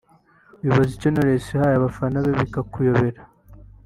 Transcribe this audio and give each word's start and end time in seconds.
wibaza 0.61 0.91
icyo 0.95 1.09
Knowless 1.11 1.45
yahaye 1.53 1.75
abafana 1.77 2.17
be 2.25 2.31
bikakuyobera 2.39 3.21